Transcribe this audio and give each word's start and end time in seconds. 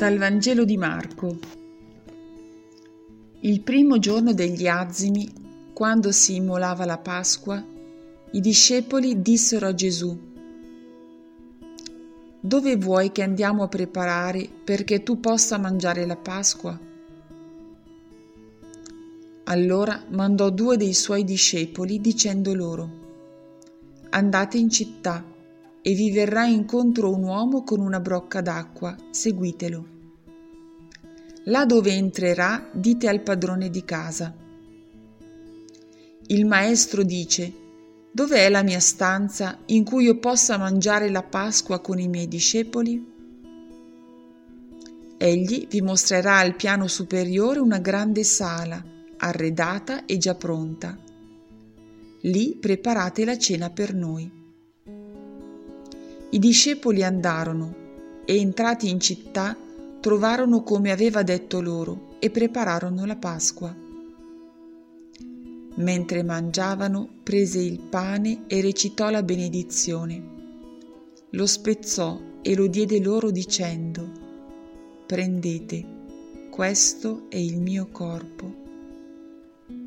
Dal 0.00 0.16
Vangelo 0.16 0.64
di 0.64 0.78
Marco. 0.78 1.38
Il 3.40 3.60
primo 3.60 3.98
giorno 3.98 4.32
degli 4.32 4.66
azimi, 4.66 5.30
quando 5.74 6.10
si 6.10 6.36
immolava 6.36 6.86
la 6.86 6.96
Pasqua, 6.96 7.62
i 8.30 8.40
discepoli 8.40 9.20
dissero 9.20 9.66
a 9.66 9.74
Gesù, 9.74 10.18
Dove 12.40 12.76
vuoi 12.76 13.12
che 13.12 13.22
andiamo 13.22 13.62
a 13.62 13.68
preparare 13.68 14.48
perché 14.64 15.02
tu 15.02 15.20
possa 15.20 15.58
mangiare 15.58 16.06
la 16.06 16.16
Pasqua? 16.16 16.80
Allora 19.44 20.02
mandò 20.08 20.48
due 20.48 20.78
dei 20.78 20.94
suoi 20.94 21.24
discepoli 21.24 22.00
dicendo 22.00 22.54
loro, 22.54 22.90
Andate 24.08 24.56
in 24.56 24.70
città 24.70 25.30
e 25.82 25.94
vi 25.94 26.10
verrà 26.10 26.44
incontro 26.44 27.10
un 27.10 27.22
uomo 27.22 27.62
con 27.62 27.80
una 27.80 28.00
brocca 28.00 28.40
d'acqua, 28.42 28.94
seguitelo. 29.10 29.99
Là 31.44 31.64
dove 31.64 31.92
entrerà, 31.92 32.68
dite 32.72 33.08
al 33.08 33.22
padrone 33.22 33.70
di 33.70 33.84
casa. 33.84 34.34
Il 36.26 36.46
maestro 36.46 37.02
dice, 37.02 37.52
Dov'è 38.12 38.48
la 38.48 38.62
mia 38.62 38.80
stanza 38.80 39.58
in 39.66 39.84
cui 39.84 40.04
io 40.04 40.18
possa 40.18 40.58
mangiare 40.58 41.08
la 41.10 41.22
Pasqua 41.22 41.78
con 41.78 41.98
i 41.98 42.08
miei 42.08 42.26
discepoli? 42.26 43.06
Egli 45.16 45.66
vi 45.68 45.80
mostrerà 45.80 46.38
al 46.38 46.56
piano 46.56 46.88
superiore 46.88 47.60
una 47.60 47.78
grande 47.78 48.24
sala, 48.24 48.82
arredata 49.16 50.06
e 50.06 50.18
già 50.18 50.34
pronta. 50.34 50.98
Lì 52.22 52.56
preparate 52.60 53.24
la 53.24 53.38
cena 53.38 53.70
per 53.70 53.94
noi. 53.94 54.30
I 56.30 56.38
discepoli 56.38 57.02
andarono 57.02 57.74
e 58.24 58.38
entrati 58.38 58.90
in 58.90 58.98
città 58.98 59.56
trovarono 60.00 60.62
come 60.62 60.90
aveva 60.90 61.22
detto 61.22 61.60
loro 61.60 62.16
e 62.18 62.30
prepararono 62.30 63.04
la 63.04 63.16
Pasqua. 63.16 63.74
Mentre 65.76 66.22
mangiavano 66.22 67.08
prese 67.22 67.60
il 67.60 67.78
pane 67.78 68.44
e 68.46 68.60
recitò 68.60 69.10
la 69.10 69.22
benedizione. 69.22 70.38
Lo 71.30 71.46
spezzò 71.46 72.20
e 72.42 72.54
lo 72.54 72.66
diede 72.66 73.00
loro 73.00 73.30
dicendo, 73.30 74.10
Prendete, 75.06 75.84
questo 76.50 77.26
è 77.28 77.36
il 77.36 77.60
mio 77.60 77.88
corpo. 77.92 78.54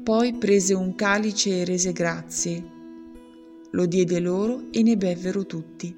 Poi 0.03 0.33
prese 0.33 0.73
un 0.73 0.95
calice 0.95 1.61
e 1.61 1.65
rese 1.65 1.91
grazie, 1.91 2.63
lo 3.71 3.85
diede 3.85 4.19
loro 4.19 4.65
e 4.71 4.83
ne 4.83 4.95
bevvero 4.95 5.45
tutti 5.45 5.95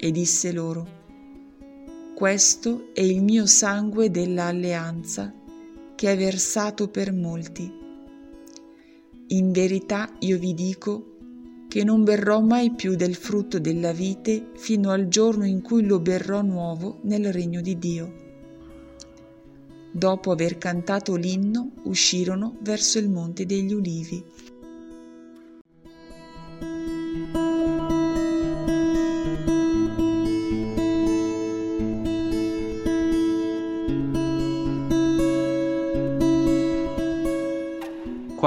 e 0.00 0.10
disse 0.10 0.52
loro, 0.52 0.97
Questo 2.18 2.88
è 2.94 3.00
il 3.00 3.22
mio 3.22 3.46
sangue 3.46 4.10
della 4.10 4.46
alleanza 4.46 5.32
che 5.94 6.10
è 6.10 6.16
versato 6.16 6.88
per 6.88 7.12
molti. 7.12 7.72
In 9.28 9.52
verità 9.52 10.12
io 10.18 10.36
vi 10.36 10.52
dico 10.52 11.14
che 11.68 11.84
non 11.84 12.02
berrò 12.02 12.40
mai 12.40 12.72
più 12.72 12.96
del 12.96 13.14
frutto 13.14 13.60
della 13.60 13.92
vite 13.92 14.50
fino 14.56 14.90
al 14.90 15.06
giorno 15.06 15.46
in 15.46 15.62
cui 15.62 15.86
lo 15.86 16.00
berrò 16.00 16.42
nuovo 16.42 16.98
nel 17.02 17.32
regno 17.32 17.60
di 17.60 17.78
Dio. 17.78 18.12
Dopo 19.92 20.32
aver 20.32 20.58
cantato 20.58 21.14
l'inno, 21.14 21.70
uscirono 21.84 22.56
verso 22.62 22.98
il 22.98 23.08
monte 23.08 23.46
degli 23.46 23.72
ulivi. 23.72 24.24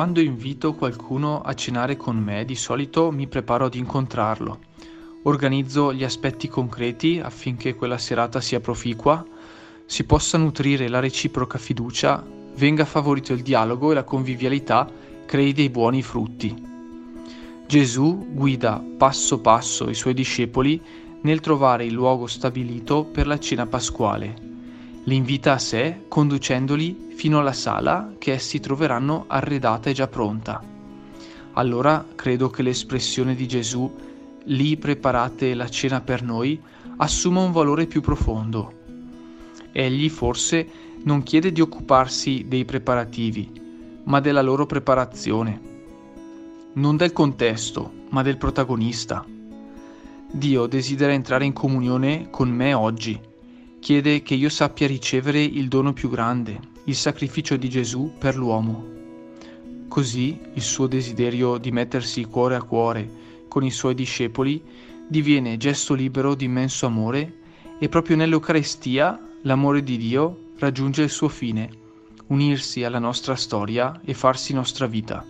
Quando 0.02 0.20
invito 0.20 0.74
qualcuno 0.74 1.42
a 1.42 1.54
cenare 1.54 1.96
con 1.96 2.18
me, 2.18 2.44
di 2.44 2.56
solito 2.56 3.12
mi 3.12 3.28
preparo 3.28 3.66
ad 3.66 3.76
incontrarlo. 3.76 4.58
Organizzo 5.26 5.94
gli 5.94 6.04
aspetti 6.04 6.48
concreti 6.48 7.20
affinché 7.20 7.76
quella 7.76 8.00
serata 8.00 8.42
sia 8.42 8.60
proficua, 8.60 9.24
si 9.86 10.04
possa 10.06 10.40
nutrire 10.40 10.88
la 10.90 11.00
reciproca 11.00 11.60
fiducia, 11.60 12.26
venga 12.56 12.84
favorito 12.84 13.34
il 13.34 13.44
dialogo 13.44 13.92
e 13.92 13.94
la 13.94 14.04
convivialità 14.04 14.90
crei 15.28 15.54
dei 15.54 15.70
buoni 15.70 16.02
frutti. 16.02 16.52
Gesù 17.68 18.26
guida 18.32 18.84
passo 18.98 19.40
passo 19.40 19.88
i 19.88 19.94
suoi 19.94 20.16
discepoli 20.16 20.82
nel 21.22 21.42
trovare 21.42 21.86
il 21.86 21.94
luogo 21.94 22.26
stabilito 22.26 23.04
per 23.04 23.28
la 23.28 23.38
cena 23.38 23.68
pasquale 23.68 24.50
li 25.04 25.16
invita 25.16 25.54
a 25.54 25.58
sé 25.58 26.04
conducendoli 26.08 27.10
fino 27.16 27.40
alla 27.40 27.54
sala 27.54 28.14
che 28.20 28.34
essi 28.34 28.60
troveranno 28.60 29.26
arredata 29.28 29.90
e 29.90 29.94
già 29.94 30.08
pronta. 30.08 30.62
Allora 31.54 32.06
credo 32.14 32.50
che 32.50 32.62
l'espressione 32.62 33.34
di 33.34 33.48
Gesù, 33.48 33.92
lì 34.46 34.78
preparate 34.78 35.54
la 35.56 35.68
cena 35.70 36.02
per 36.02 36.22
noi, 36.22 36.62
assuma 36.98 37.42
un 37.42 37.52
valore 37.52 37.88
più 37.88 38.02
profondo. 38.02 38.80
Egli 39.72 40.10
forse 40.10 40.68
non 41.04 41.24
chiede 41.24 41.52
di 41.52 41.62
occuparsi 41.62 42.46
dei 42.48 42.64
preparativi, 42.64 43.50
ma 44.04 44.20
della 44.20 44.42
loro 44.42 44.68
preparazione. 44.68 45.70
Non 46.74 46.96
del 46.96 47.12
contesto, 47.12 47.92
ma 48.10 48.22
del 48.22 48.38
protagonista. 48.38 49.26
Dio 50.32 50.68
desidera 50.68 51.12
entrare 51.12 51.44
in 51.44 51.54
comunione 51.54 52.30
con 52.30 52.50
me 52.50 52.74
oggi 52.74 53.30
chiede 53.82 54.22
che 54.22 54.36
io 54.36 54.50
sappia 54.50 54.86
ricevere 54.86 55.42
il 55.42 55.68
dono 55.68 55.92
più 55.92 56.08
grande, 56.08 56.60
il 56.84 56.96
sacrificio 56.96 57.58
di 57.58 57.68
Gesù 57.68 58.14
per 58.16 58.38
l'uomo. 58.38 58.86
Così 59.88 60.40
il 60.54 60.62
suo 60.62 60.86
desiderio 60.86 61.58
di 61.58 61.72
mettersi 61.72 62.24
cuore 62.26 62.56
a 62.56 62.62
cuore 62.62 63.10
con 63.48 63.64
i 63.64 63.72
suoi 63.72 63.96
discepoli 63.96 64.62
diviene 65.08 65.58
gesto 65.58 65.96
libero 65.96 66.36
di 66.36 66.46
immenso 66.46 66.86
amore 66.86 67.40
e 67.80 67.90
proprio 67.90 68.16
nell'Eucarestia 68.16 69.20
l'amore 69.42 69.82
di 69.82 69.98
Dio 69.98 70.52
raggiunge 70.60 71.02
il 71.02 71.10
suo 71.10 71.28
fine, 71.28 71.68
unirsi 72.28 72.84
alla 72.84 73.00
nostra 73.00 73.36
storia 73.36 74.00
e 74.06 74.14
farsi 74.14 74.54
nostra 74.54 74.86
vita. 74.86 75.26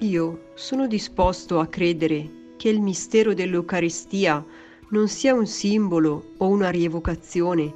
Io 0.00 0.50
sono 0.54 0.88
disposto 0.88 1.60
a 1.60 1.68
credere 1.68 2.54
che 2.56 2.68
il 2.68 2.80
mistero 2.80 3.32
dell'Eucaristia 3.32 4.44
non 4.92 5.08
sia 5.08 5.34
un 5.34 5.46
simbolo 5.46 6.32
o 6.38 6.48
una 6.48 6.70
rievocazione, 6.70 7.74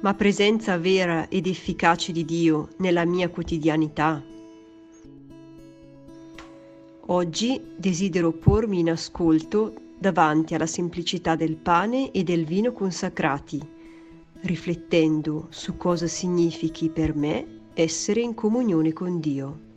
ma 0.00 0.14
presenza 0.14 0.78
vera 0.78 1.28
ed 1.28 1.46
efficace 1.46 2.12
di 2.12 2.24
Dio 2.24 2.70
nella 2.78 3.04
mia 3.04 3.28
quotidianità. 3.28 4.22
Oggi 7.06 7.60
desidero 7.76 8.32
pormi 8.32 8.78
in 8.78 8.90
ascolto 8.90 9.74
davanti 9.98 10.54
alla 10.54 10.66
semplicità 10.66 11.34
del 11.34 11.56
pane 11.56 12.10
e 12.12 12.22
del 12.22 12.44
vino 12.44 12.72
consacrati, 12.72 13.60
riflettendo 14.42 15.48
su 15.50 15.76
cosa 15.76 16.06
significhi 16.06 16.88
per 16.88 17.14
me 17.14 17.60
essere 17.74 18.20
in 18.20 18.34
comunione 18.34 18.92
con 18.92 19.18
Dio. 19.20 19.70